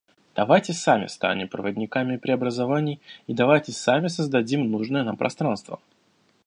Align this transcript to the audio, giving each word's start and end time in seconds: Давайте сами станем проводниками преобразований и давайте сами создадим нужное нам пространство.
Давайте 0.33 0.73
сами 0.73 1.05
станем 1.05 1.47
проводниками 1.47 2.17
преобразований 2.17 2.99
и 3.27 3.35
давайте 3.35 3.71
сами 3.71 4.07
создадим 4.07 4.71
нужное 4.71 5.03
нам 5.03 5.15
пространство. 5.15 5.79